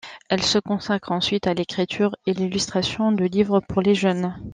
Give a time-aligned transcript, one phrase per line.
[0.29, 4.33] Elle se consacre ensuite à l'écriture et l'illustration de livres pour les jeunes.